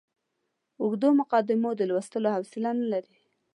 اوږدو 0.81 1.09
مقدمو 1.19 1.69
د 1.75 1.81
لوستلو 1.89 2.27
حوصله 2.35 2.69
نه 2.79 2.85
لري. 2.93 3.15